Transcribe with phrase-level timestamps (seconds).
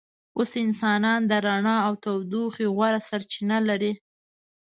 [0.37, 3.91] اوس انسانان د رڼا او تودوخې غوره سرچینه لري.